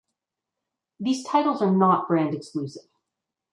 These 0.99 1.25
titles 1.25 1.61
are 1.61 1.69
not 1.69 2.07
brand 2.07 2.33
exclusive. 2.33 2.89